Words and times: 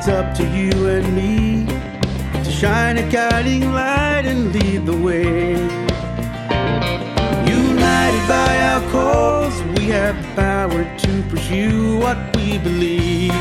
it's 0.00 0.08
up 0.08 0.34
to 0.34 0.44
you 0.44 0.88
and 0.88 1.14
me 1.14 1.66
to 2.42 2.50
shine 2.50 2.96
a 2.96 3.10
guiding 3.10 3.70
light 3.70 4.22
and 4.24 4.50
lead 4.50 4.86
the 4.86 4.96
way. 4.96 5.52
United 7.46 8.26
by 8.26 8.58
our 8.62 8.90
cause, 8.90 9.62
we 9.76 9.88
have 9.88 10.16
the 10.16 10.28
power 10.40 10.84
to 11.00 11.22
pursue 11.28 11.98
what 11.98 12.16
we 12.34 12.56
believe. 12.56 13.34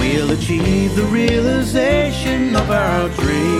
We'll 0.00 0.32
achieve 0.32 0.96
the 0.96 1.08
realization 1.08 2.56
of 2.56 2.68
our 2.68 3.08
dreams. 3.10 3.54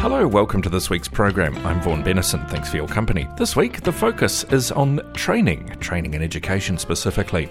Hello, 0.00 0.28
welcome 0.28 0.62
to 0.62 0.68
this 0.68 0.88
week's 0.88 1.08
program. 1.08 1.56
I'm 1.66 1.82
Vaughan 1.82 2.04
Bennison. 2.04 2.48
Thanks 2.48 2.70
for 2.70 2.76
your 2.76 2.86
company. 2.86 3.26
This 3.36 3.56
week, 3.56 3.80
the 3.80 3.92
focus 3.92 4.44
is 4.52 4.70
on 4.70 5.00
training, 5.14 5.66
training 5.80 6.14
and 6.14 6.22
education 6.22 6.78
specifically. 6.78 7.50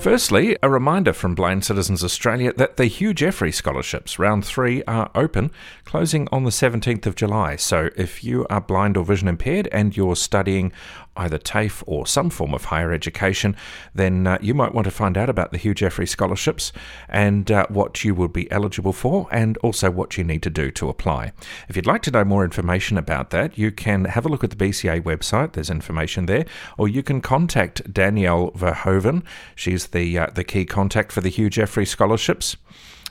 Firstly, 0.00 0.56
a 0.62 0.70
reminder 0.70 1.12
from 1.12 1.34
Blind 1.34 1.64
Citizens 1.64 2.04
Australia 2.04 2.52
that 2.56 2.76
the 2.76 2.86
Hugh 2.86 3.12
Jeffrey 3.12 3.50
Scholarships 3.50 4.16
Round 4.16 4.44
3 4.44 4.84
are 4.84 5.10
open, 5.14 5.50
closing 5.84 6.28
on 6.30 6.44
the 6.44 6.50
17th 6.50 7.04
of 7.04 7.16
July. 7.16 7.56
So 7.56 7.90
if 7.96 8.22
you 8.22 8.46
are 8.48 8.60
blind 8.60 8.96
or 8.96 9.04
vision 9.04 9.26
impaired 9.26 9.68
and 9.72 9.96
you're 9.96 10.14
studying 10.14 10.72
either 11.18 11.38
TAFE 11.38 11.82
or 11.86 12.06
some 12.06 12.30
form 12.30 12.54
of 12.54 12.66
higher 12.66 12.92
education, 12.92 13.56
then 13.94 14.26
uh, 14.26 14.38
you 14.40 14.54
might 14.54 14.74
want 14.74 14.86
to 14.86 14.90
find 14.90 15.18
out 15.18 15.28
about 15.28 15.52
the 15.52 15.58
Hugh 15.58 15.74
Jeffrey 15.74 16.06
Scholarships 16.06 16.72
and 17.08 17.50
uh, 17.50 17.66
what 17.68 18.04
you 18.04 18.14
will 18.14 18.28
be 18.28 18.50
eligible 18.50 18.92
for 18.92 19.28
and 19.30 19.58
also 19.58 19.90
what 19.90 20.16
you 20.16 20.24
need 20.24 20.42
to 20.42 20.50
do 20.50 20.70
to 20.70 20.88
apply. 20.88 21.32
If 21.68 21.76
you'd 21.76 21.86
like 21.86 22.02
to 22.02 22.10
know 22.10 22.24
more 22.24 22.44
information 22.44 22.96
about 22.96 23.30
that, 23.30 23.58
you 23.58 23.70
can 23.70 24.06
have 24.06 24.24
a 24.24 24.28
look 24.28 24.44
at 24.44 24.50
the 24.50 24.56
BCA 24.56 25.02
website, 25.02 25.52
there's 25.52 25.70
information 25.70 26.26
there, 26.26 26.46
or 26.78 26.88
you 26.88 27.02
can 27.02 27.20
contact 27.20 27.92
Danielle 27.92 28.52
Verhoven. 28.52 29.22
She's 29.54 29.88
the, 29.88 30.18
uh, 30.18 30.26
the 30.34 30.44
key 30.44 30.64
contact 30.64 31.12
for 31.12 31.20
the 31.20 31.28
Hugh 31.28 31.50
Jeffrey 31.50 31.84
Scholarships, 31.84 32.56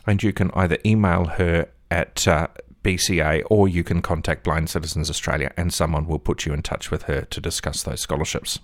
and 0.05 0.23
you 0.23 0.31
can 0.33 0.51
either 0.53 0.77
email 0.85 1.25
her 1.25 1.67
at 1.91 2.27
uh, 2.27 2.47
BCA, 2.87 3.43
or 3.49 3.67
you 3.67 3.83
can 3.83 4.01
contact 4.01 4.45
Blind 4.45 4.69
Citizens 4.69 5.09
Australia 5.09 5.51
and 5.57 5.73
someone 5.73 6.07
will 6.07 6.19
put 6.19 6.45
you 6.45 6.53
in 6.53 6.61
touch 6.61 6.89
with 6.89 7.03
her 7.03 7.23
to 7.23 7.41
discuss 7.41 7.83
those 7.83 7.99
scholarships. 7.99 8.59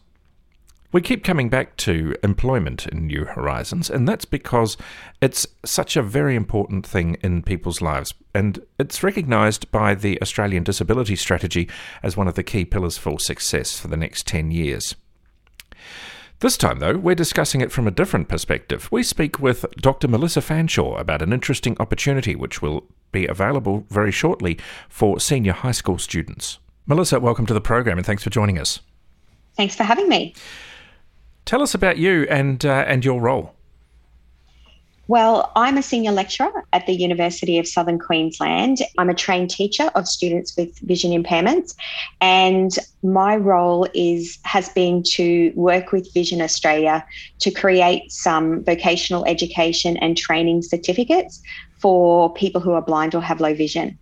We 0.93 1.01
keep 1.01 1.25
coming 1.25 1.49
back 1.49 1.75
to 1.77 2.15
employment 2.23 2.87
in 2.87 3.07
New 3.07 3.25
Horizons, 3.25 3.89
and 3.89 4.07
that's 4.07 4.23
because 4.23 4.77
it's 5.21 5.45
such 5.65 5.97
a 5.97 6.03
very 6.03 6.37
important 6.37 6.87
thing 6.87 7.17
in 7.21 7.41
people's 7.41 7.81
lives, 7.81 8.13
and 8.33 8.63
it's 8.79 9.03
recognised 9.03 9.69
by 9.71 9.93
the 9.93 10.21
Australian 10.21 10.63
Disability 10.63 11.17
Strategy 11.17 11.67
as 12.01 12.15
one 12.15 12.29
of 12.29 12.35
the 12.35 12.43
key 12.43 12.63
pillars 12.63 12.97
for 12.97 13.19
success 13.19 13.77
for 13.77 13.89
the 13.89 13.97
next 13.97 14.25
10 14.27 14.51
years. 14.51 14.95
This 16.39 16.57
time, 16.57 16.79
though, 16.79 16.97
we're 16.97 17.15
discussing 17.15 17.61
it 17.61 17.71
from 17.71 17.87
a 17.87 17.91
different 17.91 18.27
perspective. 18.27 18.89
We 18.91 19.01
speak 19.03 19.39
with 19.39 19.65
Dr. 19.77 20.09
Melissa 20.09 20.41
Fanshawe 20.41 20.99
about 20.99 21.21
an 21.21 21.31
interesting 21.31 21.77
opportunity 21.79 22.35
which 22.35 22.61
will 22.61 22.83
be 23.13 23.25
available 23.27 23.85
very 23.89 24.11
shortly 24.11 24.57
for 24.89 25.19
senior 25.19 25.53
high 25.53 25.71
school 25.71 25.97
students. 25.97 26.59
Melissa, 26.85 27.19
welcome 27.19 27.45
to 27.45 27.53
the 27.53 27.61
program 27.61 27.97
and 27.97 28.05
thanks 28.05 28.23
for 28.23 28.29
joining 28.29 28.59
us. 28.59 28.81
Thanks 29.55 29.75
for 29.75 29.83
having 29.83 30.09
me. 30.09 30.35
Tell 31.45 31.61
us 31.61 31.73
about 31.73 31.97
you 31.97 32.23
and 32.29 32.65
uh, 32.65 32.85
and 32.87 33.05
your 33.05 33.21
role. 33.21 33.53
Well, 35.07 35.51
I'm 35.57 35.77
a 35.77 35.81
senior 35.81 36.11
lecturer 36.11 36.63
at 36.71 36.85
the 36.85 36.93
University 36.93 37.59
of 37.59 37.67
Southern 37.67 37.99
Queensland. 37.99 38.77
I'm 38.97 39.09
a 39.09 39.13
trained 39.13 39.49
teacher 39.49 39.91
of 39.95 40.07
students 40.07 40.55
with 40.55 40.79
vision 40.79 41.11
impairments, 41.11 41.75
and 42.21 42.71
my 43.03 43.35
role 43.35 43.85
is 43.93 44.39
has 44.43 44.69
been 44.69 45.03
to 45.15 45.51
work 45.55 45.91
with 45.91 46.13
Vision 46.13 46.41
Australia 46.41 47.05
to 47.39 47.51
create 47.51 48.11
some 48.13 48.63
vocational 48.63 49.25
education 49.25 49.97
and 49.97 50.17
training 50.17 50.61
certificates 50.61 51.41
for 51.79 52.33
people 52.33 52.61
who 52.61 52.71
are 52.71 52.81
blind 52.81 53.13
or 53.13 53.21
have 53.21 53.41
low 53.41 53.53
vision. 53.53 53.99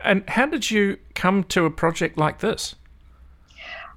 And 0.00 0.26
how 0.28 0.46
did 0.46 0.70
you 0.70 0.96
come 1.14 1.44
to 1.44 1.66
a 1.66 1.70
project 1.70 2.16
like 2.16 2.38
this? 2.38 2.74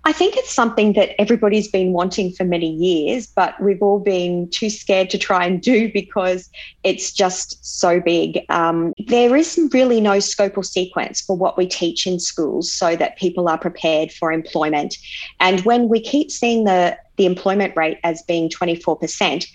I 0.07 0.13
think 0.13 0.37
it's 0.37 0.53
something 0.53 0.93
that 0.93 1.19
everybody's 1.19 1.67
been 1.67 1.91
wanting 1.91 2.31
for 2.31 2.45
many 2.45 2.71
years, 2.71 3.27
but 3.27 3.61
we've 3.61 3.81
all 3.81 3.99
been 3.99 4.49
too 4.51 4.69
scared 4.69 5.09
to 5.09 5.17
try 5.17 5.45
and 5.45 5.61
do 5.61 5.91
because 5.93 6.49
it's 6.85 7.11
just 7.11 7.57
so 7.61 7.99
big. 7.99 8.39
Um, 8.47 8.93
there 9.07 9.35
is 9.35 9.59
really 9.73 9.99
no 9.99 10.21
scope 10.21 10.57
or 10.57 10.63
sequence 10.63 11.19
for 11.19 11.35
what 11.35 11.57
we 11.57 11.67
teach 11.67 12.07
in 12.07 12.21
schools 12.21 12.71
so 12.71 12.95
that 12.95 13.17
people 13.17 13.49
are 13.49 13.57
prepared 13.57 14.13
for 14.13 14.31
employment. 14.31 14.95
And 15.41 15.59
when 15.65 15.89
we 15.89 15.99
keep 15.99 16.31
seeing 16.31 16.63
the, 16.63 16.97
the 17.17 17.25
employment 17.25 17.75
rate 17.75 17.99
as 18.05 18.23
being 18.23 18.49
24%, 18.49 19.45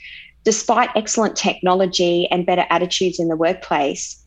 despite 0.44 0.90
excellent 0.94 1.34
technology 1.34 2.28
and 2.30 2.44
better 2.44 2.66
attitudes 2.68 3.18
in 3.18 3.28
the 3.28 3.36
workplace, 3.36 4.22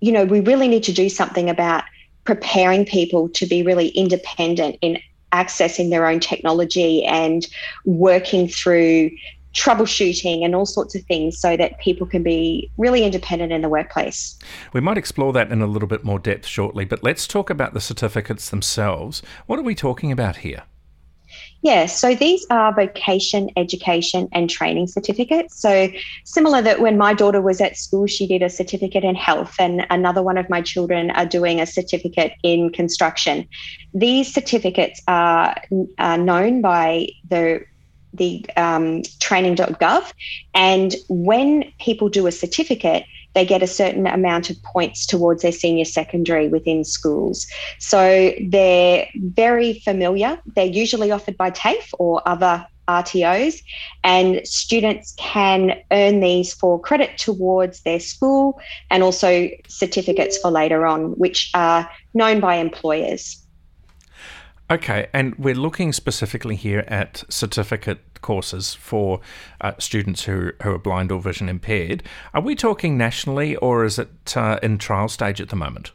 you 0.00 0.12
know, 0.12 0.26
we 0.26 0.38
really 0.38 0.68
need 0.68 0.84
to 0.84 0.92
do 0.92 1.08
something 1.08 1.50
about 1.50 1.82
preparing 2.22 2.84
people 2.84 3.28
to 3.30 3.46
be 3.46 3.64
really 3.64 3.88
independent 3.88 4.76
in 4.80 5.00
accessing 5.36 5.90
their 5.90 6.06
own 6.06 6.20
technology 6.20 7.04
and 7.04 7.46
working 7.84 8.48
through 8.48 9.10
troubleshooting 9.52 10.44
and 10.44 10.54
all 10.54 10.66
sorts 10.66 10.94
of 10.94 11.02
things 11.04 11.38
so 11.38 11.56
that 11.56 11.78
people 11.78 12.06
can 12.06 12.22
be 12.22 12.70
really 12.76 13.04
independent 13.04 13.52
in 13.52 13.62
the 13.62 13.68
workplace. 13.68 14.38
We 14.72 14.80
might 14.80 14.98
explore 14.98 15.32
that 15.32 15.50
in 15.50 15.62
a 15.62 15.66
little 15.66 15.88
bit 15.88 16.04
more 16.04 16.18
depth 16.18 16.46
shortly, 16.46 16.84
but 16.84 17.02
let's 17.02 17.26
talk 17.26 17.48
about 17.48 17.72
the 17.72 17.80
certificates 17.80 18.50
themselves. 18.50 19.22
What 19.46 19.58
are 19.58 19.62
we 19.62 19.74
talking 19.74 20.12
about 20.12 20.38
here? 20.38 20.64
Yeah, 21.62 21.86
so 21.86 22.14
these 22.14 22.46
are 22.50 22.72
vocation, 22.74 23.50
education, 23.56 24.28
and 24.32 24.48
training 24.48 24.86
certificates. 24.88 25.60
So, 25.60 25.88
similar 26.24 26.62
that 26.62 26.80
when 26.80 26.98
my 26.98 27.14
daughter 27.14 27.40
was 27.40 27.60
at 27.60 27.76
school, 27.76 28.06
she 28.06 28.26
did 28.26 28.42
a 28.42 28.50
certificate 28.50 29.04
in 29.04 29.14
health, 29.14 29.54
and 29.58 29.86
another 29.90 30.22
one 30.22 30.38
of 30.38 30.48
my 30.50 30.60
children 30.60 31.10
are 31.12 31.26
doing 31.26 31.60
a 31.60 31.66
certificate 31.66 32.32
in 32.42 32.70
construction. 32.70 33.48
These 33.94 34.32
certificates 34.32 35.00
are, 35.08 35.56
are 35.98 36.18
known 36.18 36.60
by 36.60 37.08
the 37.28 37.64
the 38.14 38.46
um, 38.56 39.02
training.gov, 39.20 40.12
and 40.54 40.94
when 41.08 41.64
people 41.78 42.08
do 42.08 42.26
a 42.26 42.32
certificate, 42.32 43.04
they 43.36 43.44
get 43.44 43.62
a 43.62 43.66
certain 43.66 44.06
amount 44.06 44.48
of 44.48 44.60
points 44.62 45.04
towards 45.04 45.42
their 45.42 45.52
senior 45.52 45.84
secondary 45.84 46.48
within 46.48 46.82
schools. 46.84 47.46
So 47.78 48.32
they're 48.48 49.06
very 49.14 49.74
familiar. 49.80 50.40
They're 50.56 50.64
usually 50.64 51.10
offered 51.12 51.36
by 51.36 51.50
TAFE 51.50 51.92
or 51.98 52.26
other 52.26 52.66
RTOs, 52.88 53.62
and 54.04 54.40
students 54.46 55.14
can 55.18 55.78
earn 55.90 56.20
these 56.20 56.54
for 56.54 56.80
credit 56.80 57.18
towards 57.18 57.82
their 57.82 58.00
school 58.00 58.58
and 58.90 59.02
also 59.02 59.50
certificates 59.68 60.38
for 60.38 60.50
later 60.50 60.86
on, 60.86 61.10
which 61.18 61.50
are 61.52 61.90
known 62.14 62.40
by 62.40 62.54
employers. 62.54 63.44
Okay, 64.70 65.08
and 65.12 65.34
we're 65.34 65.54
looking 65.54 65.92
specifically 65.92 66.56
here 66.56 66.84
at 66.88 67.22
certificate 67.28 68.00
courses 68.20 68.74
for 68.74 69.20
uh, 69.60 69.72
students 69.78 70.24
who, 70.24 70.52
who 70.62 70.72
are 70.72 70.78
blind 70.78 71.12
or 71.12 71.20
vision 71.20 71.48
impaired. 71.48 72.02
Are 72.34 72.40
we 72.40 72.54
talking 72.54 72.96
nationally 72.96 73.56
or 73.56 73.84
is 73.84 73.98
it 73.98 74.36
uh, 74.36 74.58
in 74.62 74.78
trial 74.78 75.08
stage 75.08 75.40
at 75.40 75.48
the 75.48 75.56
moment? 75.56 75.92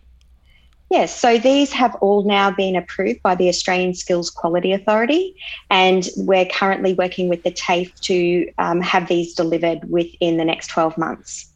Yes, 0.92 1.18
so 1.18 1.38
these 1.38 1.72
have 1.72 1.96
all 2.02 2.24
now 2.24 2.52
been 2.52 2.76
approved 2.76 3.24
by 3.24 3.34
the 3.34 3.48
Australian 3.48 3.94
Skills 3.94 4.30
Quality 4.30 4.74
Authority, 4.74 5.34
and 5.70 6.10
we're 6.18 6.46
currently 6.46 6.94
working 6.96 7.30
with 7.30 7.44
the 7.44 7.52
TAFE 7.52 7.98
to 8.02 8.52
um, 8.58 8.82
have 8.82 9.08
these 9.08 9.34
delivered 9.34 9.90
within 9.90 10.36
the 10.36 10.44
next 10.44 10.68
12 10.68 10.98
months. 10.98 11.51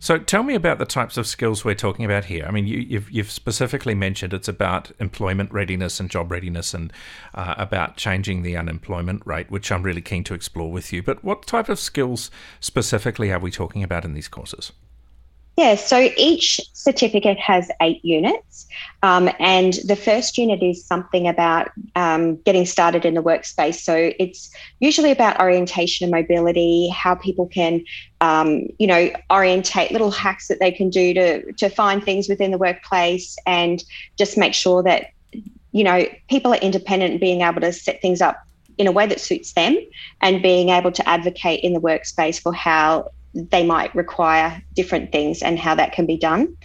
So 0.00 0.16
tell 0.16 0.44
me 0.44 0.54
about 0.54 0.78
the 0.78 0.84
types 0.84 1.16
of 1.16 1.26
skills 1.26 1.64
we're 1.64 1.74
talking 1.74 2.04
about 2.04 2.26
here. 2.26 2.44
I 2.46 2.52
mean, 2.52 2.66
you, 2.66 2.78
have 2.78 2.90
you've, 2.90 3.10
you've 3.10 3.30
specifically 3.30 3.94
mentioned 3.94 4.32
it's 4.32 4.46
about 4.46 4.92
employment 5.00 5.50
readiness 5.52 5.98
and 5.98 6.08
job 6.08 6.30
readiness, 6.30 6.72
and 6.72 6.92
uh, 7.34 7.54
about 7.58 7.96
changing 7.96 8.42
the 8.42 8.56
unemployment 8.56 9.26
rate, 9.26 9.50
which 9.50 9.72
I'm 9.72 9.82
really 9.82 10.00
keen 10.00 10.22
to 10.24 10.34
explore 10.34 10.70
with 10.70 10.92
you. 10.92 11.02
But 11.02 11.24
what 11.24 11.46
type 11.46 11.68
of 11.68 11.80
skills 11.80 12.30
specifically 12.60 13.32
are 13.32 13.40
we 13.40 13.50
talking 13.50 13.82
about 13.82 14.04
in 14.04 14.14
these 14.14 14.28
courses? 14.28 14.72
Yeah, 15.58 15.74
so 15.74 16.08
each 16.16 16.60
certificate 16.72 17.36
has 17.40 17.68
eight 17.80 18.04
units. 18.04 18.68
Um, 19.02 19.28
and 19.40 19.72
the 19.88 19.96
first 19.96 20.38
unit 20.38 20.62
is 20.62 20.86
something 20.86 21.26
about 21.26 21.72
um, 21.96 22.36
getting 22.42 22.64
started 22.64 23.04
in 23.04 23.14
the 23.14 23.22
workspace. 23.24 23.80
So 23.80 24.12
it's 24.20 24.54
usually 24.78 25.10
about 25.10 25.40
orientation 25.40 26.04
and 26.04 26.12
mobility, 26.12 26.88
how 26.90 27.16
people 27.16 27.48
can, 27.48 27.84
um, 28.20 28.68
you 28.78 28.86
know, 28.86 29.10
orientate 29.32 29.90
little 29.90 30.12
hacks 30.12 30.46
that 30.46 30.60
they 30.60 30.70
can 30.70 30.90
do 30.90 31.12
to, 31.14 31.52
to 31.54 31.68
find 31.68 32.04
things 32.04 32.28
within 32.28 32.52
the 32.52 32.58
workplace 32.58 33.36
and 33.44 33.82
just 34.16 34.38
make 34.38 34.54
sure 34.54 34.84
that, 34.84 35.06
you 35.72 35.82
know, 35.82 36.06
people 36.28 36.54
are 36.54 36.58
independent 36.58 37.10
and 37.10 37.20
being 37.20 37.40
able 37.40 37.62
to 37.62 37.72
set 37.72 38.00
things 38.00 38.20
up 38.20 38.40
in 38.78 38.86
a 38.86 38.92
way 38.92 39.06
that 39.06 39.20
suits 39.20 39.54
them 39.54 39.76
and 40.20 40.40
being 40.40 40.68
able 40.68 40.92
to 40.92 41.08
advocate 41.08 41.64
in 41.64 41.72
the 41.72 41.80
workspace 41.80 42.40
for 42.40 42.54
how 42.54 43.10
they 43.34 43.64
might 43.64 43.94
require 43.94 44.62
different 44.74 45.12
things 45.12 45.42
and 45.42 45.58
how 45.58 45.74
that 45.74 45.92
can 45.92 46.06
be 46.06 46.16
done. 46.16 46.56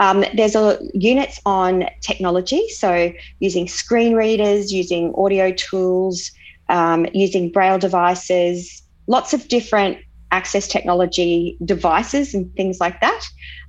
Um, 0.00 0.24
there's 0.34 0.54
a 0.54 0.78
units 0.94 1.40
on 1.44 1.84
technology, 2.00 2.68
so 2.68 3.12
using 3.40 3.68
screen 3.68 4.14
readers, 4.14 4.72
using 4.72 5.12
audio 5.16 5.52
tools, 5.52 6.30
um, 6.68 7.06
using 7.12 7.50
braille 7.50 7.78
devices, 7.78 8.82
lots 9.06 9.34
of 9.34 9.48
different 9.48 9.98
access 10.32 10.66
technology 10.66 11.56
devices 11.64 12.34
and 12.34 12.52
things 12.56 12.80
like 12.80 13.00
that. 13.00 13.20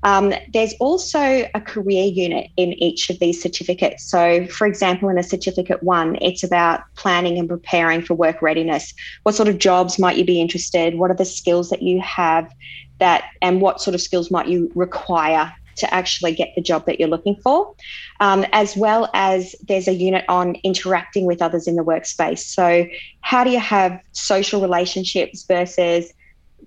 Um, 0.04 0.34
there's 0.52 0.74
also 0.80 1.48
a 1.54 1.62
career 1.62 2.06
unit 2.06 2.48
in 2.58 2.74
each 2.74 3.10
of 3.10 3.20
these 3.20 3.42
certificates. 3.42 4.10
So, 4.10 4.48
for 4.48 4.66
example, 4.66 5.10
in 5.10 5.18
a 5.18 5.24
certificate 5.24 5.84
one, 5.84 6.18
it's 6.22 6.44
about 6.44 6.82
planning 6.96 7.38
and 7.38 7.48
preparing 7.48 8.02
for 8.02 8.16
work 8.16 8.42
readiness. 8.42 8.94
What 9.24 9.36
sort 9.36 9.50
of 9.50 9.60
jobs 9.60 10.00
might 10.00 10.18
you 10.18 10.26
be 10.26 10.42
interested? 10.42 10.98
What 10.98 11.12
are 11.12 11.16
the 11.16 11.26
skills 11.26 11.70
that 11.70 11.82
you 11.82 12.02
have 12.02 12.52
that, 13.00 13.26
and 13.42 13.62
what 13.62 13.82
sort 13.82 13.96
of 13.96 14.02
skills 14.02 14.32
might 14.32 14.48
you 14.48 14.72
require 14.76 15.54
to 15.76 15.94
actually 15.94 16.34
get 16.34 16.50
the 16.56 16.62
job 16.62 16.86
that 16.86 17.00
you're 17.00 17.10
looking 17.10 17.36
for, 17.38 17.74
um, 18.20 18.46
as 18.54 18.78
well 18.78 19.10
as 19.14 19.56
there's 19.68 19.88
a 19.88 19.94
unit 19.94 20.24
on 20.30 20.56
interacting 20.64 21.26
with 21.26 21.42
others 21.42 21.68
in 21.68 21.76
the 21.76 21.84
workspace. 21.84 22.40
So, 22.40 22.86
how 23.22 23.44
do 23.44 23.50
you 23.50 23.60
have 23.60 24.00
social 24.12 24.62
relationships 24.62 25.46
versus 25.48 26.14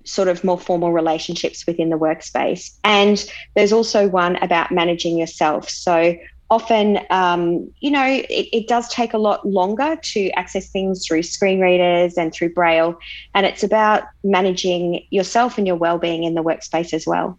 sort 0.06 0.28
of 0.28 0.44
more 0.44 0.58
formal 0.58 0.92
relationships 0.92 1.66
within 1.66 1.90
the 1.90 1.98
workspace. 1.98 2.76
And 2.84 3.24
there's 3.54 3.72
also 3.72 4.08
one 4.08 4.36
about 4.36 4.72
managing 4.72 5.18
yourself. 5.18 5.68
So 5.68 6.16
often, 6.48 7.00
um, 7.10 7.70
you 7.80 7.90
know, 7.90 8.06
it, 8.06 8.48
it, 8.52 8.68
does 8.68 8.88
take 8.88 9.12
a 9.14 9.18
lot 9.18 9.46
longer 9.46 9.96
to 10.00 10.30
access 10.30 10.70
things 10.70 11.04
through 11.04 11.22
screen 11.24 11.60
readers 11.60 12.16
and 12.16 12.32
through 12.32 12.54
Braille. 12.54 12.96
And 13.34 13.44
it's 13.44 13.64
about 13.64 14.04
managing 14.22 15.04
yourself 15.10 15.58
and 15.58 15.66
your 15.66 15.76
well-being 15.76 16.22
in 16.24 16.34
the 16.34 16.44
workspace 16.44 16.94
as 16.94 17.06
well. 17.06 17.38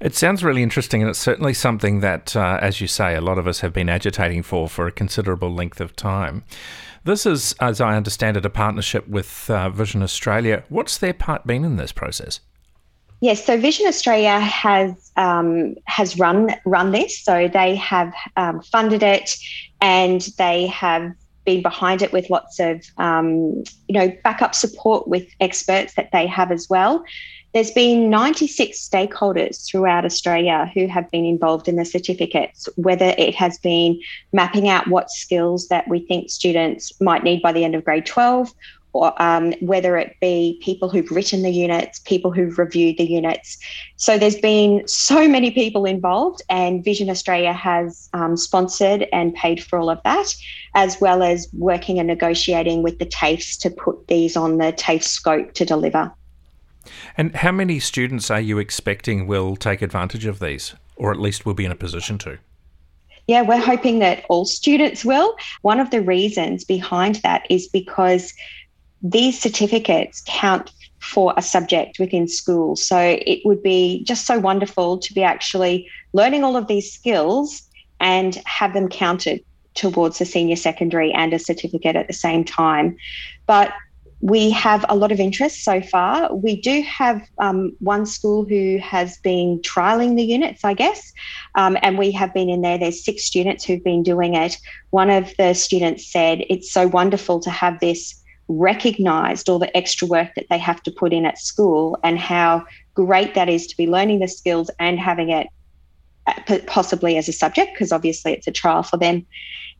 It 0.00 0.14
sounds 0.14 0.44
really 0.44 0.62
interesting, 0.62 1.02
and 1.02 1.10
it's 1.10 1.18
certainly 1.18 1.54
something 1.54 2.00
that, 2.00 2.36
uh, 2.36 2.58
as 2.60 2.80
you 2.80 2.86
say, 2.86 3.14
a 3.14 3.20
lot 3.20 3.38
of 3.38 3.46
us 3.46 3.60
have 3.60 3.72
been 3.72 3.88
agitating 3.88 4.42
for 4.42 4.68
for 4.68 4.86
a 4.86 4.92
considerable 4.92 5.52
length 5.52 5.80
of 5.80 5.96
time. 5.96 6.44
This 7.04 7.26
is, 7.26 7.54
as 7.60 7.80
I 7.80 7.96
understand 7.96 8.36
it, 8.36 8.46
a 8.46 8.50
partnership 8.50 9.06
with 9.06 9.48
uh, 9.50 9.68
Vision 9.70 10.02
Australia. 10.02 10.64
What's 10.68 10.96
their 10.98 11.12
part 11.12 11.46
been 11.46 11.64
in 11.64 11.76
this 11.76 11.92
process? 11.92 12.40
Yes, 13.20 13.44
so 13.44 13.58
Vision 13.58 13.86
Australia 13.86 14.38
has 14.38 15.10
um, 15.16 15.76
has 15.86 16.18
run 16.18 16.54
run 16.64 16.92
this. 16.92 17.22
So 17.22 17.48
they 17.48 17.74
have 17.76 18.12
um, 18.36 18.60
funded 18.60 19.02
it, 19.02 19.36
and 19.80 20.20
they 20.38 20.66
have 20.66 21.12
been 21.44 21.62
behind 21.62 22.02
it 22.02 22.12
with 22.12 22.28
lots 22.30 22.58
of 22.58 22.84
um, 22.98 23.64
you 23.88 23.98
know 23.98 24.12
backup 24.24 24.54
support 24.54 25.08
with 25.08 25.26
experts 25.40 25.94
that 25.94 26.10
they 26.12 26.26
have 26.26 26.50
as 26.50 26.68
well. 26.68 27.04
There's 27.54 27.70
been 27.70 28.10
96 28.10 28.76
stakeholders 28.76 29.64
throughout 29.64 30.04
Australia 30.04 30.68
who 30.74 30.88
have 30.88 31.08
been 31.12 31.24
involved 31.24 31.68
in 31.68 31.76
the 31.76 31.84
certificates, 31.84 32.68
whether 32.74 33.14
it 33.16 33.32
has 33.36 33.58
been 33.58 34.00
mapping 34.32 34.68
out 34.68 34.88
what 34.88 35.08
skills 35.08 35.68
that 35.68 35.86
we 35.86 36.00
think 36.00 36.30
students 36.30 36.92
might 37.00 37.22
need 37.22 37.42
by 37.42 37.52
the 37.52 37.64
end 37.64 37.76
of 37.76 37.84
grade 37.84 38.06
12, 38.06 38.52
or 38.92 39.22
um, 39.22 39.52
whether 39.60 39.96
it 39.96 40.16
be 40.20 40.58
people 40.64 40.88
who've 40.88 41.12
written 41.12 41.42
the 41.42 41.50
units, 41.52 42.00
people 42.00 42.32
who've 42.32 42.58
reviewed 42.58 42.98
the 42.98 43.04
units. 43.04 43.56
So 43.94 44.18
there's 44.18 44.40
been 44.40 44.82
so 44.88 45.28
many 45.28 45.52
people 45.52 45.84
involved, 45.84 46.42
and 46.50 46.82
Vision 46.82 47.08
Australia 47.08 47.52
has 47.52 48.08
um, 48.14 48.36
sponsored 48.36 49.06
and 49.12 49.32
paid 49.32 49.62
for 49.62 49.78
all 49.78 49.90
of 49.90 50.02
that, 50.02 50.34
as 50.74 51.00
well 51.00 51.22
as 51.22 51.46
working 51.52 52.00
and 52.00 52.08
negotiating 52.08 52.82
with 52.82 52.98
the 52.98 53.06
TAFEs 53.06 53.60
to 53.60 53.70
put 53.70 54.08
these 54.08 54.36
on 54.36 54.58
the 54.58 54.72
TAFE 54.72 55.04
scope 55.04 55.52
to 55.52 55.64
deliver. 55.64 56.12
And 57.16 57.34
how 57.36 57.52
many 57.52 57.80
students 57.80 58.30
are 58.30 58.40
you 58.40 58.58
expecting 58.58 59.26
will 59.26 59.56
take 59.56 59.82
advantage 59.82 60.26
of 60.26 60.38
these, 60.38 60.74
or 60.96 61.10
at 61.12 61.20
least 61.20 61.46
will 61.46 61.54
be 61.54 61.64
in 61.64 61.72
a 61.72 61.76
position 61.76 62.18
to? 62.18 62.38
Yeah, 63.26 63.42
we're 63.42 63.60
hoping 63.60 64.00
that 64.00 64.24
all 64.28 64.44
students 64.44 65.04
will. 65.04 65.36
One 65.62 65.80
of 65.80 65.90
the 65.90 66.02
reasons 66.02 66.64
behind 66.64 67.16
that 67.16 67.46
is 67.48 67.66
because 67.66 68.34
these 69.02 69.40
certificates 69.40 70.22
count 70.26 70.72
for 71.00 71.34
a 71.36 71.42
subject 71.42 71.98
within 71.98 72.26
school. 72.28 72.76
So 72.76 72.98
it 72.98 73.40
would 73.44 73.62
be 73.62 74.02
just 74.04 74.26
so 74.26 74.38
wonderful 74.38 74.98
to 74.98 75.14
be 75.14 75.22
actually 75.22 75.88
learning 76.12 76.44
all 76.44 76.56
of 76.56 76.66
these 76.66 76.90
skills 76.90 77.62
and 78.00 78.34
have 78.46 78.72
them 78.72 78.88
counted 78.88 79.44
towards 79.74 80.20
a 80.20 80.24
senior 80.24 80.56
secondary 80.56 81.12
and 81.12 81.32
a 81.32 81.38
certificate 81.38 81.96
at 81.96 82.06
the 82.06 82.14
same 82.14 82.44
time. 82.44 82.96
But 83.46 83.72
we 84.24 84.48
have 84.48 84.86
a 84.88 84.96
lot 84.96 85.12
of 85.12 85.20
interest 85.20 85.64
so 85.64 85.82
far. 85.82 86.34
We 86.34 86.58
do 86.58 86.80
have 86.80 87.28
um, 87.40 87.76
one 87.80 88.06
school 88.06 88.46
who 88.46 88.78
has 88.78 89.18
been 89.18 89.60
trialing 89.60 90.16
the 90.16 90.24
units, 90.24 90.64
I 90.64 90.72
guess, 90.72 91.12
um, 91.56 91.76
and 91.82 91.98
we 91.98 92.10
have 92.12 92.32
been 92.32 92.48
in 92.48 92.62
there. 92.62 92.78
There's 92.78 93.04
six 93.04 93.24
students 93.24 93.64
who've 93.64 93.84
been 93.84 94.02
doing 94.02 94.34
it. 94.34 94.56
One 94.88 95.10
of 95.10 95.34
the 95.36 95.52
students 95.52 96.10
said, 96.10 96.42
It's 96.48 96.72
so 96.72 96.88
wonderful 96.88 97.38
to 97.40 97.50
have 97.50 97.80
this 97.80 98.18
recognized, 98.48 99.50
all 99.50 99.58
the 99.58 99.76
extra 99.76 100.08
work 100.08 100.30
that 100.36 100.46
they 100.48 100.58
have 100.58 100.82
to 100.84 100.90
put 100.90 101.12
in 101.12 101.26
at 101.26 101.38
school, 101.38 101.98
and 102.02 102.18
how 102.18 102.64
great 102.94 103.34
that 103.34 103.50
is 103.50 103.66
to 103.66 103.76
be 103.76 103.86
learning 103.86 104.20
the 104.20 104.28
skills 104.28 104.70
and 104.78 104.98
having 104.98 105.28
it 105.28 105.48
uh, 106.26 106.60
possibly 106.66 107.18
as 107.18 107.28
a 107.28 107.32
subject, 107.32 107.74
because 107.74 107.92
obviously 107.92 108.32
it's 108.32 108.46
a 108.46 108.52
trial 108.52 108.82
for 108.82 108.96
them. 108.96 109.26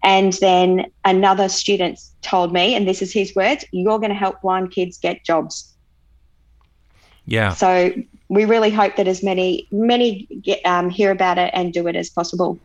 And 0.04 0.34
then 0.34 0.86
another 1.04 1.48
student 1.48 1.98
told 2.20 2.52
me, 2.52 2.74
and 2.74 2.86
this 2.86 3.00
is 3.00 3.12
his 3.12 3.34
words, 3.34 3.64
you're 3.72 3.98
going 3.98 4.10
to 4.10 4.14
help 4.14 4.42
blind 4.42 4.70
kids 4.70 4.98
get 4.98 5.24
jobs. 5.24 5.74
Yeah. 7.26 7.54
So 7.54 7.92
we 8.28 8.44
really 8.44 8.70
hope 8.70 8.96
that 8.96 9.08
as 9.08 9.22
many 9.22 9.66
many 9.72 10.26
get, 10.42 10.64
um, 10.66 10.90
hear 10.90 11.10
about 11.10 11.38
it 11.38 11.50
and 11.54 11.72
do 11.72 11.86
it 11.88 11.96
as 11.96 12.10
possible. 12.10 12.58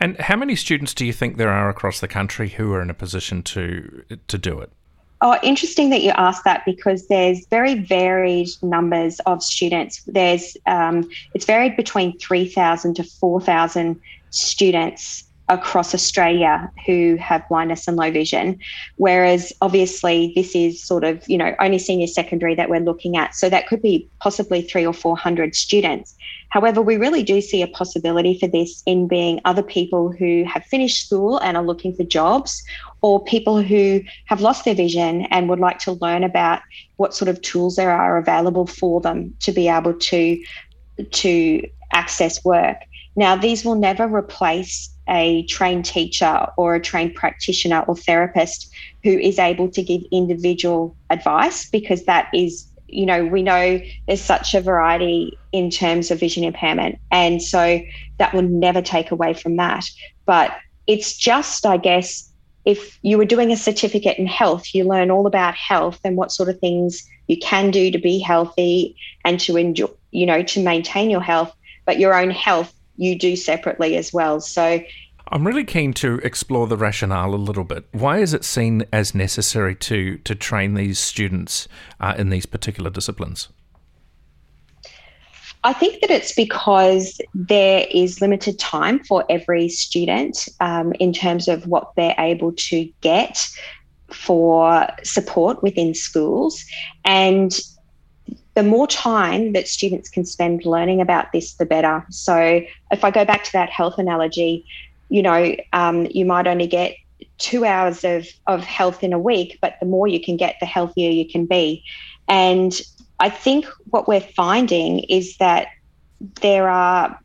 And 0.00 0.18
how 0.18 0.36
many 0.36 0.56
students 0.56 0.94
do 0.94 1.04
you 1.04 1.12
think 1.12 1.36
there 1.36 1.50
are 1.50 1.68
across 1.68 2.00
the 2.00 2.08
country 2.08 2.48
who 2.48 2.72
are 2.72 2.80
in 2.80 2.88
a 2.88 2.94
position 2.94 3.42
to 3.42 4.02
to 4.26 4.38
do 4.38 4.58
it? 4.60 4.72
Oh, 5.20 5.38
interesting 5.42 5.90
that 5.90 6.00
you 6.00 6.12
asked 6.12 6.44
that 6.44 6.64
because 6.64 7.08
there's 7.08 7.46
very 7.50 7.74
varied 7.74 8.48
numbers 8.62 9.20
of 9.26 9.42
students. 9.42 10.02
There's 10.06 10.56
um, 10.64 11.10
it's 11.34 11.44
varied 11.44 11.76
between 11.76 12.18
three 12.18 12.48
thousand 12.48 12.94
to 12.94 13.04
four 13.04 13.38
thousand 13.38 14.00
students 14.30 15.24
across 15.50 15.92
Australia 15.94 16.70
who 16.86 17.16
have 17.16 17.46
blindness 17.48 17.88
and 17.88 17.96
low 17.96 18.10
vision. 18.10 18.58
Whereas 18.96 19.52
obviously 19.60 20.32
this 20.36 20.54
is 20.54 20.82
sort 20.82 21.02
of, 21.02 21.28
you 21.28 21.36
know, 21.36 21.54
only 21.60 21.78
senior 21.78 22.06
secondary 22.06 22.54
that 22.54 22.70
we're 22.70 22.80
looking 22.80 23.16
at. 23.16 23.34
So 23.34 23.48
that 23.48 23.66
could 23.66 23.82
be 23.82 24.08
possibly 24.20 24.62
three 24.62 24.86
or 24.86 24.92
400 24.92 25.56
students. 25.56 26.14
However, 26.50 26.80
we 26.80 26.96
really 26.96 27.24
do 27.24 27.40
see 27.40 27.62
a 27.62 27.66
possibility 27.66 28.38
for 28.38 28.46
this 28.46 28.82
in 28.86 29.08
being 29.08 29.40
other 29.44 29.62
people 29.62 30.12
who 30.12 30.44
have 30.44 30.64
finished 30.64 31.06
school 31.06 31.38
and 31.38 31.56
are 31.56 31.64
looking 31.64 31.94
for 31.94 32.04
jobs, 32.04 32.62
or 33.02 33.22
people 33.24 33.60
who 33.60 34.02
have 34.26 34.40
lost 34.40 34.64
their 34.64 34.74
vision 34.74 35.26
and 35.30 35.48
would 35.48 35.60
like 35.60 35.78
to 35.80 35.92
learn 35.92 36.22
about 36.22 36.62
what 36.96 37.14
sort 37.14 37.28
of 37.28 37.40
tools 37.42 37.76
there 37.76 37.92
are 37.92 38.18
available 38.18 38.66
for 38.66 39.00
them 39.00 39.34
to 39.40 39.52
be 39.52 39.68
able 39.68 39.94
to 39.94 40.42
to 41.10 41.62
access 41.92 42.44
work. 42.44 42.76
Now, 43.16 43.36
these 43.36 43.64
will 43.64 43.74
never 43.74 44.06
replace 44.06 44.90
a 45.10 45.44
trained 45.46 45.84
teacher 45.84 46.46
or 46.56 46.74
a 46.74 46.80
trained 46.80 47.14
practitioner 47.14 47.80
or 47.80 47.96
therapist 47.96 48.72
who 49.02 49.10
is 49.10 49.38
able 49.38 49.68
to 49.70 49.82
give 49.82 50.02
individual 50.12 50.96
advice 51.10 51.68
because 51.68 52.04
that 52.04 52.28
is 52.32 52.66
you 52.86 53.06
know 53.06 53.24
we 53.24 53.42
know 53.42 53.80
there's 54.06 54.20
such 54.20 54.54
a 54.54 54.60
variety 54.60 55.38
in 55.52 55.70
terms 55.70 56.10
of 56.10 56.20
vision 56.20 56.44
impairment. 56.44 56.98
And 57.10 57.42
so 57.42 57.80
that 58.18 58.32
will 58.32 58.42
never 58.42 58.82
take 58.82 59.10
away 59.10 59.34
from 59.34 59.56
that. 59.56 59.84
But 60.26 60.56
it's 60.90 61.16
just 61.16 61.64
i 61.66 61.76
guess 61.76 62.30
if 62.64 62.98
you 63.02 63.16
were 63.16 63.24
doing 63.24 63.52
a 63.52 63.56
certificate 63.56 64.18
in 64.18 64.26
health 64.26 64.74
you 64.74 64.84
learn 64.84 65.10
all 65.10 65.26
about 65.26 65.54
health 65.54 66.00
and 66.04 66.16
what 66.16 66.32
sort 66.32 66.48
of 66.48 66.58
things 66.58 67.08
you 67.28 67.38
can 67.38 67.70
do 67.70 67.90
to 67.90 67.98
be 67.98 68.18
healthy 68.18 68.96
and 69.24 69.38
to 69.38 69.56
enjoy 69.56 69.86
you 70.10 70.26
know 70.26 70.42
to 70.42 70.62
maintain 70.62 71.08
your 71.08 71.20
health 71.20 71.54
but 71.86 71.98
your 72.00 72.14
own 72.14 72.30
health 72.30 72.74
you 73.00 73.18
do 73.18 73.34
separately 73.34 73.96
as 73.96 74.12
well. 74.12 74.40
So 74.40 74.80
I'm 75.28 75.46
really 75.46 75.64
keen 75.64 75.92
to 75.94 76.18
explore 76.18 76.66
the 76.66 76.76
rationale 76.76 77.34
a 77.34 77.36
little 77.36 77.64
bit. 77.64 77.86
Why 77.92 78.18
is 78.18 78.34
it 78.34 78.44
seen 78.44 78.84
as 78.92 79.14
necessary 79.14 79.74
to 79.76 80.18
to 80.18 80.34
train 80.34 80.74
these 80.74 80.98
students 80.98 81.68
uh, 82.00 82.14
in 82.18 82.30
these 82.30 82.46
particular 82.46 82.90
disciplines? 82.90 83.48
I 85.62 85.72
think 85.74 86.00
that 86.00 86.10
it's 86.10 86.34
because 86.34 87.20
there 87.34 87.86
is 87.90 88.20
limited 88.20 88.58
time 88.58 89.04
for 89.04 89.24
every 89.28 89.68
student 89.68 90.48
um, 90.60 90.94
in 90.98 91.12
terms 91.12 91.48
of 91.48 91.66
what 91.66 91.92
they're 91.96 92.14
able 92.18 92.52
to 92.52 92.90
get 93.02 93.46
for 94.10 94.88
support 95.04 95.62
within 95.62 95.94
schools. 95.94 96.64
And 97.04 97.52
the 98.54 98.62
more 98.62 98.86
time 98.86 99.52
that 99.52 99.68
students 99.68 100.08
can 100.08 100.24
spend 100.24 100.64
learning 100.64 101.00
about 101.00 101.32
this, 101.32 101.54
the 101.54 101.66
better. 101.66 102.04
So, 102.10 102.62
if 102.90 103.04
I 103.04 103.10
go 103.10 103.24
back 103.24 103.44
to 103.44 103.52
that 103.52 103.70
health 103.70 103.98
analogy, 103.98 104.66
you 105.08 105.22
know, 105.22 105.54
um, 105.72 106.06
you 106.10 106.24
might 106.24 106.46
only 106.46 106.66
get 106.66 106.96
two 107.38 107.64
hours 107.64 108.04
of, 108.04 108.26
of 108.46 108.64
health 108.64 109.02
in 109.02 109.12
a 109.12 109.18
week, 109.18 109.58
but 109.60 109.76
the 109.80 109.86
more 109.86 110.06
you 110.06 110.20
can 110.20 110.36
get, 110.36 110.56
the 110.60 110.66
healthier 110.66 111.10
you 111.10 111.28
can 111.28 111.46
be. 111.46 111.84
And 112.28 112.80
I 113.18 113.28
think 113.28 113.66
what 113.90 114.08
we're 114.08 114.20
finding 114.20 115.00
is 115.00 115.36
that 115.38 115.68
there 116.40 116.68
are 116.68 117.18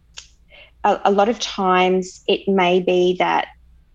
a, 0.84 1.02
a 1.06 1.12
lot 1.12 1.30
of 1.30 1.40
times 1.40 2.24
it 2.28 2.48
may 2.48 2.80
be 2.80 3.16
that 3.18 3.48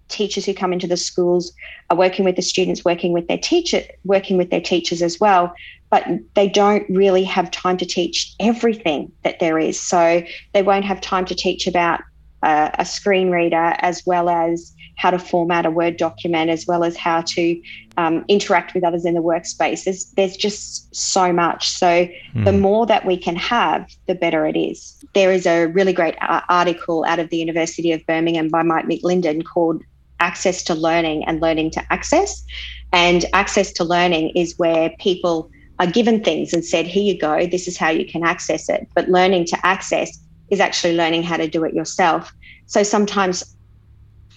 teachers 0.08 0.44
who 0.44 0.52
come 0.52 0.72
into 0.72 0.86
the 0.86 0.96
schools 0.96 1.52
are 1.88 1.96
working 1.96 2.24
with 2.24 2.36
the 2.36 2.42
students, 2.42 2.84
working 2.84 3.12
with 3.12 3.28
their 3.28 3.38
teacher, 3.38 3.82
working 4.04 4.36
with 4.36 4.50
their 4.50 4.60
teachers 4.60 5.02
as 5.02 5.20
well. 5.20 5.54
But 5.90 6.06
they 6.34 6.48
don't 6.48 6.88
really 6.88 7.24
have 7.24 7.50
time 7.50 7.76
to 7.76 7.86
teach 7.86 8.34
everything 8.38 9.10
that 9.24 9.40
there 9.40 9.58
is. 9.58 9.78
So 9.78 10.22
they 10.54 10.62
won't 10.62 10.84
have 10.84 11.00
time 11.00 11.24
to 11.26 11.34
teach 11.34 11.66
about 11.66 12.00
uh, 12.42 12.70
a 12.74 12.84
screen 12.84 13.30
reader 13.30 13.74
as 13.78 14.02
well 14.06 14.28
as 14.28 14.74
how 14.96 15.10
to 15.10 15.18
format 15.18 15.64
a 15.64 15.70
Word 15.70 15.96
document, 15.96 16.50
as 16.50 16.66
well 16.66 16.84
as 16.84 16.96
how 16.96 17.22
to 17.22 17.60
um, 17.96 18.24
interact 18.28 18.74
with 18.74 18.84
others 18.84 19.04
in 19.06 19.14
the 19.14 19.22
workspace. 19.22 19.84
There's, 19.84 20.10
there's 20.12 20.36
just 20.36 20.94
so 20.94 21.32
much. 21.32 21.68
So 21.68 22.06
mm. 22.34 22.44
the 22.44 22.52
more 22.52 22.86
that 22.86 23.06
we 23.06 23.16
can 23.16 23.34
have, 23.36 23.90
the 24.06 24.14
better 24.14 24.46
it 24.46 24.56
is. 24.56 25.02
There 25.14 25.32
is 25.32 25.46
a 25.46 25.66
really 25.66 25.94
great 25.94 26.16
article 26.20 27.04
out 27.06 27.18
of 27.18 27.30
the 27.30 27.38
University 27.38 27.92
of 27.92 28.04
Birmingham 28.06 28.48
by 28.48 28.62
Mike 28.62 28.84
McLinden 28.84 29.44
called 29.44 29.82
Access 30.20 30.62
to 30.64 30.74
Learning 30.74 31.24
and 31.24 31.40
Learning 31.40 31.70
to 31.70 31.92
Access. 31.92 32.44
And 32.92 33.24
access 33.32 33.72
to 33.72 33.84
learning 33.84 34.30
is 34.30 34.58
where 34.58 34.90
people 34.98 35.50
are 35.80 35.86
given 35.86 36.22
things 36.22 36.52
and 36.52 36.64
said, 36.64 36.86
here 36.86 37.02
you 37.02 37.18
go, 37.18 37.46
this 37.46 37.66
is 37.66 37.78
how 37.78 37.88
you 37.88 38.04
can 38.06 38.22
access 38.22 38.68
it. 38.68 38.86
But 38.94 39.08
learning 39.08 39.46
to 39.46 39.66
access 39.66 40.16
is 40.50 40.60
actually 40.60 40.94
learning 40.94 41.22
how 41.22 41.38
to 41.38 41.48
do 41.48 41.64
it 41.64 41.74
yourself. 41.74 42.32
So 42.66 42.82
sometimes 42.82 43.56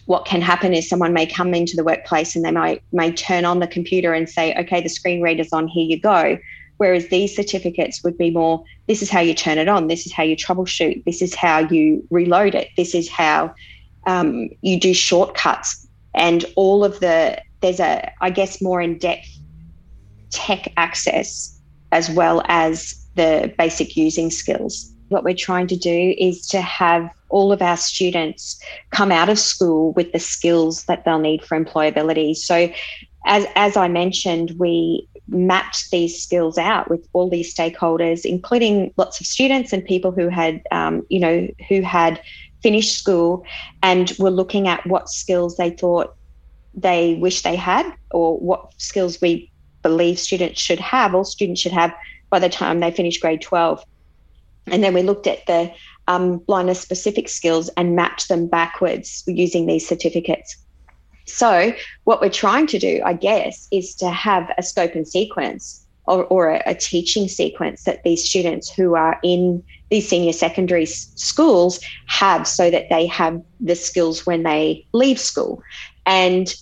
what 0.05 0.25
can 0.25 0.41
happen 0.41 0.73
is 0.73 0.87
someone 0.87 1.11
may 1.11 1.25
come 1.25 1.53
into 1.53 1.75
the 1.75 1.83
workplace 1.83 2.35
and 2.35 2.45
they 2.45 2.51
might 2.51 2.81
may 2.93 3.11
turn 3.11 3.43
on 3.43 3.59
the 3.59 3.67
computer 3.67 4.13
and 4.13 4.29
say, 4.29 4.55
okay, 4.55 4.81
the 4.81 4.89
screen 4.89 5.21
reader's 5.21 5.51
on, 5.51 5.67
here 5.67 5.85
you 5.85 5.99
go. 5.99 6.37
Whereas 6.77 7.09
these 7.09 7.35
certificates 7.35 8.03
would 8.03 8.17
be 8.17 8.31
more, 8.31 8.63
this 8.87 9.01
is 9.01 9.09
how 9.09 9.19
you 9.19 9.33
turn 9.33 9.57
it 9.57 9.67
on, 9.67 9.87
this 9.87 10.05
is 10.05 10.13
how 10.13 10.23
you 10.23 10.35
troubleshoot, 10.35 11.03
this 11.05 11.21
is 11.21 11.35
how 11.35 11.59
you 11.59 12.05
reload 12.09 12.55
it, 12.55 12.69
this 12.77 12.95
is 12.95 13.09
how 13.09 13.53
um, 14.07 14.49
you 14.61 14.79
do 14.79 14.93
shortcuts, 14.93 15.87
and 16.13 16.45
all 16.55 16.85
of 16.85 16.99
the 17.01 17.41
there's 17.61 17.79
a 17.79 18.11
I 18.21 18.29
guess 18.29 18.61
more 18.61 18.81
in 18.81 18.97
depth 18.97 19.32
tech 20.33 20.71
access 20.77 21.59
as 21.91 22.09
well 22.09 22.41
as 22.47 23.07
the 23.15 23.53
basic 23.57 23.95
using 23.95 24.29
skills 24.31 24.93
what 25.13 25.23
we're 25.23 25.35
trying 25.35 25.67
to 25.67 25.77
do 25.77 26.15
is 26.17 26.45
to 26.47 26.59
have 26.59 27.09
all 27.29 27.53
of 27.53 27.61
our 27.61 27.77
students 27.77 28.59
come 28.89 29.11
out 29.11 29.29
of 29.29 29.39
school 29.39 29.93
with 29.93 30.11
the 30.11 30.19
skills 30.19 30.83
that 30.85 31.05
they'll 31.05 31.19
need 31.19 31.43
for 31.43 31.57
employability. 31.57 32.35
So, 32.35 32.69
as, 33.25 33.45
as 33.55 33.77
I 33.77 33.87
mentioned, 33.87 34.55
we 34.59 35.07
mapped 35.29 35.89
these 35.91 36.21
skills 36.21 36.57
out 36.57 36.89
with 36.89 37.07
all 37.13 37.29
these 37.29 37.55
stakeholders, 37.55 38.25
including 38.25 38.93
lots 38.97 39.21
of 39.21 39.27
students 39.27 39.71
and 39.71 39.85
people 39.85 40.11
who 40.11 40.27
had, 40.27 40.61
um, 40.71 41.05
you 41.09 41.19
know, 41.19 41.47
who 41.69 41.81
had 41.81 42.21
finished 42.61 42.97
school 42.97 43.45
and 43.81 44.11
were 44.19 44.31
looking 44.31 44.67
at 44.67 44.85
what 44.85 45.09
skills 45.09 45.55
they 45.55 45.69
thought 45.69 46.15
they 46.73 47.15
wish 47.15 47.43
they 47.43 47.55
had 47.55 47.85
or 48.11 48.37
what 48.39 48.73
skills 48.77 49.21
we 49.21 49.49
believe 49.83 50.17
students 50.17 50.59
should 50.59 50.79
have, 50.79 51.13
all 51.13 51.23
students 51.23 51.61
should 51.61 51.71
have 51.71 51.93
by 52.29 52.39
the 52.39 52.49
time 52.49 52.79
they 52.79 52.91
finish 52.91 53.19
grade 53.19 53.41
12. 53.41 53.83
And 54.67 54.83
then 54.83 54.93
we 54.93 55.03
looked 55.03 55.27
at 55.27 55.45
the 55.45 55.71
um, 56.07 56.37
blindness 56.39 56.79
specific 56.79 57.29
skills 57.29 57.69
and 57.77 57.95
mapped 57.95 58.27
them 58.29 58.47
backwards 58.47 59.23
using 59.27 59.65
these 59.65 59.87
certificates. 59.87 60.57
So, 61.25 61.73
what 62.03 62.21
we're 62.21 62.29
trying 62.29 62.67
to 62.67 62.79
do, 62.79 63.01
I 63.05 63.13
guess, 63.13 63.67
is 63.71 63.95
to 63.95 64.09
have 64.09 64.49
a 64.57 64.63
scope 64.63 64.95
and 64.95 65.07
sequence 65.07 65.85
or, 66.05 66.25
or 66.25 66.49
a, 66.49 66.63
a, 66.65 66.75
teaching 66.75 67.29
sequence 67.29 67.83
that 67.83 68.03
these 68.03 68.23
students 68.27 68.69
who 68.69 68.95
are 68.95 69.17
in 69.23 69.63
these 69.89 70.07
senior 70.07 70.33
secondary 70.33 70.83
s- 70.83 71.11
schools 71.15 71.79
have 72.07 72.45
so 72.45 72.69
that 72.69 72.89
they 72.89 73.07
have 73.07 73.41
the 73.61 73.75
skills 73.75 74.25
when 74.25 74.43
they 74.43 74.85
leave 74.91 75.17
school. 75.17 75.61
And 76.05 76.53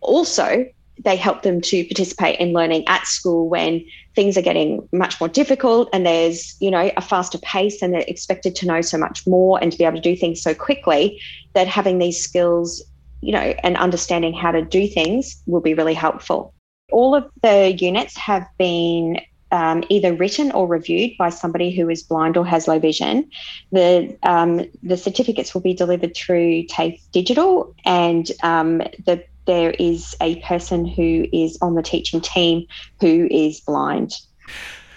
also, 0.00 0.66
they 1.04 1.16
help 1.16 1.42
them 1.42 1.60
to 1.60 1.84
participate 1.84 2.38
in 2.38 2.52
learning 2.52 2.86
at 2.88 3.06
school 3.06 3.48
when 3.48 3.84
things 4.14 4.36
are 4.36 4.42
getting 4.42 4.88
much 4.92 5.20
more 5.20 5.28
difficult 5.28 5.88
and 5.92 6.06
there's 6.06 6.56
you 6.60 6.70
know 6.70 6.90
a 6.96 7.00
faster 7.00 7.38
pace 7.38 7.82
and 7.82 7.92
they're 7.92 8.04
expected 8.06 8.54
to 8.54 8.66
know 8.66 8.80
so 8.80 8.98
much 8.98 9.26
more 9.26 9.58
and 9.62 9.72
to 9.72 9.78
be 9.78 9.84
able 9.84 9.96
to 9.96 10.02
do 10.02 10.16
things 10.16 10.42
so 10.42 10.54
quickly 10.54 11.20
that 11.54 11.66
having 11.66 11.98
these 11.98 12.22
skills 12.22 12.82
you 13.20 13.32
know 13.32 13.54
and 13.62 13.76
understanding 13.76 14.32
how 14.32 14.50
to 14.50 14.62
do 14.62 14.86
things 14.86 15.42
will 15.46 15.60
be 15.60 15.74
really 15.74 15.94
helpful 15.94 16.54
all 16.90 17.14
of 17.14 17.28
the 17.42 17.74
units 17.78 18.16
have 18.16 18.46
been 18.58 19.18
um, 19.52 19.84
either 19.90 20.14
written 20.14 20.50
or 20.52 20.66
reviewed 20.66 21.12
by 21.18 21.28
somebody 21.28 21.70
who 21.70 21.88
is 21.90 22.02
blind 22.02 22.38
or 22.38 22.46
has 22.46 22.66
low 22.66 22.78
vision. 22.78 23.30
The 23.70 24.16
um, 24.22 24.62
the 24.82 24.96
certificates 24.96 25.52
will 25.52 25.60
be 25.60 25.74
delivered 25.74 26.16
through 26.16 26.64
TAFE 26.64 26.98
Digital, 27.12 27.74
and 27.84 28.30
um, 28.42 28.78
the 29.04 29.22
there 29.46 29.70
is 29.78 30.14
a 30.20 30.40
person 30.40 30.86
who 30.86 31.26
is 31.32 31.58
on 31.60 31.74
the 31.74 31.82
teaching 31.82 32.20
team 32.20 32.66
who 33.00 33.28
is 33.30 33.60
blind. 33.60 34.12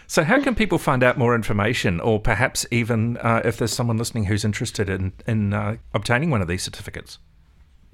So, 0.07 0.23
how 0.23 0.39
can 0.39 0.53
people 0.53 0.77
find 0.77 1.03
out 1.03 1.17
more 1.17 1.33
information, 1.33 1.99
or 1.99 2.19
perhaps 2.19 2.65
even 2.69 3.17
uh, 3.17 3.41
if 3.43 3.57
there's 3.57 3.73
someone 3.73 3.97
listening 3.97 4.25
who's 4.25 4.45
interested 4.45 4.87
in, 4.89 5.13
in 5.25 5.53
uh, 5.53 5.77
obtaining 5.93 6.29
one 6.29 6.41
of 6.41 6.47
these 6.47 6.63
certificates? 6.63 7.17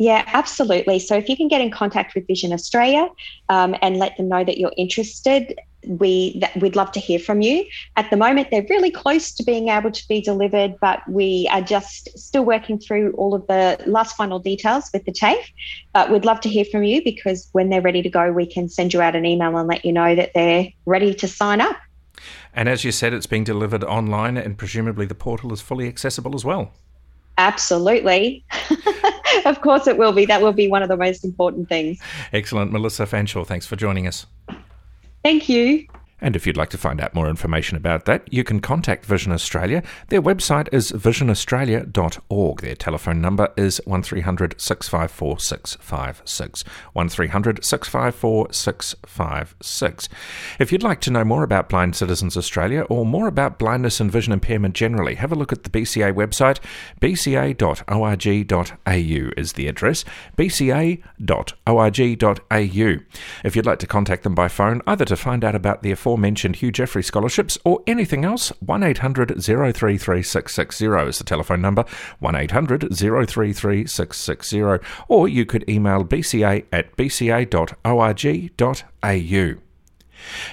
Yeah, 0.01 0.23
absolutely. 0.25 0.97
So, 0.97 1.15
if 1.15 1.29
you 1.29 1.37
can 1.37 1.47
get 1.47 1.61
in 1.61 1.69
contact 1.69 2.15
with 2.15 2.25
Vision 2.25 2.51
Australia 2.51 3.07
um, 3.49 3.75
and 3.83 3.97
let 3.97 4.17
them 4.17 4.29
know 4.29 4.43
that 4.43 4.57
you're 4.57 4.73
interested, 4.75 5.59
we 5.85 6.39
that 6.39 6.59
we'd 6.59 6.75
love 6.75 6.91
to 6.93 6.99
hear 6.99 7.19
from 7.19 7.41
you. 7.41 7.67
At 7.97 8.09
the 8.09 8.17
moment, 8.17 8.47
they're 8.49 8.65
really 8.67 8.89
close 8.89 9.31
to 9.33 9.43
being 9.43 9.67
able 9.67 9.91
to 9.91 10.07
be 10.07 10.19
delivered, 10.19 10.73
but 10.81 11.07
we 11.07 11.47
are 11.51 11.61
just 11.61 12.17
still 12.17 12.43
working 12.43 12.79
through 12.79 13.11
all 13.11 13.35
of 13.35 13.45
the 13.45 13.79
last 13.85 14.17
final 14.17 14.39
details 14.39 14.89
with 14.91 15.05
the 15.05 15.11
TAFE. 15.11 15.51
But 15.93 16.11
we'd 16.11 16.25
love 16.25 16.41
to 16.41 16.49
hear 16.49 16.65
from 16.65 16.83
you 16.83 17.03
because 17.03 17.47
when 17.51 17.69
they're 17.69 17.83
ready 17.83 18.01
to 18.01 18.09
go, 18.09 18.31
we 18.31 18.47
can 18.47 18.69
send 18.69 18.95
you 18.95 19.03
out 19.03 19.15
an 19.15 19.23
email 19.23 19.55
and 19.55 19.67
let 19.67 19.85
you 19.85 19.93
know 19.93 20.15
that 20.15 20.31
they're 20.33 20.67
ready 20.87 21.13
to 21.13 21.27
sign 21.27 21.61
up. 21.61 21.77
And 22.55 22.67
as 22.67 22.83
you 22.83 22.91
said, 22.91 23.13
it's 23.13 23.27
being 23.27 23.43
delivered 23.43 23.83
online, 23.83 24.35
and 24.35 24.57
presumably 24.57 25.05
the 25.05 25.13
portal 25.13 25.53
is 25.53 25.61
fully 25.61 25.87
accessible 25.87 26.33
as 26.33 26.43
well. 26.43 26.71
Absolutely. 27.37 28.43
of 29.45 29.61
course, 29.61 29.87
it 29.87 29.97
will 29.97 30.11
be. 30.11 30.25
That 30.25 30.41
will 30.41 30.53
be 30.53 30.67
one 30.67 30.83
of 30.83 30.89
the 30.89 30.97
most 30.97 31.23
important 31.25 31.69
things. 31.69 31.99
Excellent. 32.33 32.71
Melissa 32.71 33.03
Fanshawe, 33.05 33.45
thanks 33.45 33.65
for 33.65 33.75
joining 33.75 34.07
us. 34.07 34.25
Thank 35.23 35.49
you. 35.49 35.87
And 36.21 36.35
if 36.35 36.45
you'd 36.45 36.57
like 36.57 36.69
to 36.69 36.77
find 36.77 37.01
out 37.01 37.15
more 37.15 37.27
information 37.27 37.75
about 37.75 38.05
that, 38.05 38.31
you 38.31 38.43
can 38.43 38.59
contact 38.59 39.05
Vision 39.05 39.31
Australia. 39.31 39.81
Their 40.09 40.21
website 40.21 40.69
is 40.71 40.91
visionaustralia.org. 40.91 42.61
Their 42.61 42.75
telephone 42.75 43.21
number 43.21 43.51
is 43.57 43.81
1300 43.85 44.61
654 44.61 45.39
656. 45.39 46.63
1300 46.93 47.65
654 47.65 48.53
656. 48.53 50.09
If 50.59 50.71
you'd 50.71 50.83
like 50.83 51.01
to 51.01 51.11
know 51.11 51.25
more 51.25 51.43
about 51.43 51.69
Blind 51.69 51.95
Citizens 51.95 52.37
Australia 52.37 52.81
or 52.83 53.05
more 53.05 53.27
about 53.27 53.57
blindness 53.57 53.99
and 53.99 54.11
vision 54.11 54.33
impairment 54.33 54.75
generally, 54.75 55.15
have 55.15 55.31
a 55.31 55.35
look 55.35 55.51
at 55.51 55.63
the 55.63 55.69
BCA 55.69 56.13
website. 56.13 56.59
bca.org.au 57.01 57.61
is 59.37 59.53
the 59.53 59.67
address. 59.67 60.05
bca.org.au. 60.37 61.01
If 63.43 63.55
you'd 63.55 63.65
like 63.65 63.79
to 63.79 63.87
contact 63.87 64.23
them 64.23 64.35
by 64.35 64.47
phone, 64.47 64.81
either 64.85 65.05
to 65.05 65.15
find 65.15 65.43
out 65.43 65.55
about 65.55 65.81
the 65.81 65.91
aforementioned 66.11 66.57
Hugh 66.57 66.71
Jeffrey 66.71 67.03
scholarships 67.03 67.57
or 67.63 67.81
anything 67.87 68.25
else, 68.25 68.51
1800 68.59 69.41
033 69.41 70.21
660 70.21 70.85
is 71.07 71.17
the 71.17 71.23
telephone 71.23 71.61
number, 71.61 71.85
1800 72.19 72.89
033 72.93 73.85
660, 73.87 74.85
or 75.07 75.27
you 75.27 75.45
could 75.45 75.67
email 75.69 76.03
bca 76.03 76.65
at 76.73 76.95
bca.org.au. 76.97 77.31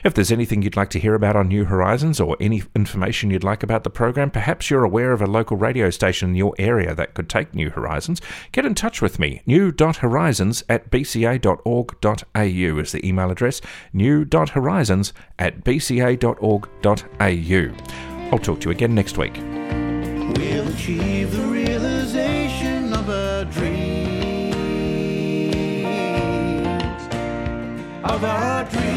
If 0.04 0.14
there's 0.14 0.32
anything 0.32 0.62
you'd 0.62 0.76
like 0.76 0.90
to 0.90 0.98
hear 0.98 1.14
about 1.14 1.36
on 1.36 1.48
New 1.48 1.64
Horizons 1.64 2.20
or 2.20 2.36
any 2.40 2.62
information 2.74 3.30
you'd 3.30 3.44
like 3.44 3.62
about 3.62 3.84
the 3.84 3.90
program, 3.90 4.30
perhaps 4.30 4.70
you're 4.70 4.84
aware 4.84 5.12
of 5.12 5.22
a 5.22 5.26
local 5.26 5.56
radio 5.56 5.90
station 5.90 6.30
in 6.30 6.36
your 6.36 6.54
area 6.58 6.94
that 6.94 7.14
could 7.14 7.28
take 7.28 7.54
New 7.54 7.70
Horizons, 7.70 8.20
get 8.52 8.64
in 8.64 8.74
touch 8.74 9.02
with 9.02 9.18
me. 9.18 9.42
New.horizons 9.46 10.64
at 10.68 10.90
bca.org.au 10.90 12.78
is 12.78 12.92
the 12.92 13.06
email 13.06 13.30
address. 13.30 13.60
New.horizons 13.92 15.12
at 15.38 15.64
bca.org.au. 15.64 16.88
I'll 18.30 18.38
talk 18.38 18.60
to 18.60 18.68
you 18.68 18.70
again 18.70 18.94
next 18.94 19.16
week. 19.16 19.36
We'll 20.36 20.68
achieve 20.68 21.32
the 21.32 21.46
realization 21.46 22.92
of 22.92 23.08
our 23.08 23.44
dreams. 23.46 24.54
Of 28.04 28.24
our 28.24 28.64
dreams. 28.64 28.87